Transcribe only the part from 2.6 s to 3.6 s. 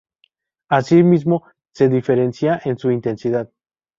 en su intensidad.